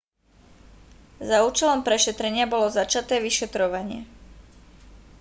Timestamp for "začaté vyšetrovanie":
2.79-3.99